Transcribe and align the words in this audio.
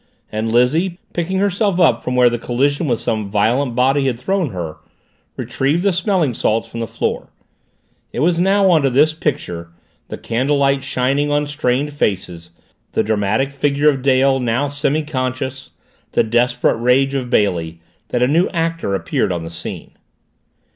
And 0.31 0.51
Lizzie, 0.51 0.97
picking 1.13 1.37
herself 1.37 1.79
up 1.79 2.03
from 2.03 2.15
where 2.15 2.31
the 2.31 2.39
collision 2.39 2.87
with 2.87 2.99
some 2.99 3.29
violent 3.29 3.75
body 3.75 4.07
had 4.07 4.17
thrown 4.19 4.49
her, 4.49 4.77
retrieved 5.37 5.83
the 5.83 5.93
smelling 5.93 6.33
salts 6.33 6.67
from 6.67 6.79
the 6.79 6.87
floor. 6.87 7.29
It 8.11 8.21
was 8.21 8.39
onto 8.39 8.89
this 8.89 9.13
picture, 9.13 9.69
the 10.07 10.17
candlelight 10.17 10.83
shining 10.83 11.29
on 11.31 11.45
strained 11.45 11.93
faces, 11.93 12.49
the 12.93 13.03
dramatic 13.03 13.51
figure 13.51 13.89
of 13.89 14.01
Dale, 14.01 14.39
now 14.39 14.67
semi 14.67 15.03
conscious, 15.03 15.69
the 16.13 16.23
desperate 16.23 16.77
rage 16.77 17.13
of 17.13 17.29
Bailey, 17.29 17.79
that 18.07 18.23
a 18.23 18.27
new 18.27 18.47
actor 18.49 18.95
appeared 18.95 19.31
on 19.31 19.43
the 19.43 19.51
scene. 19.51 19.91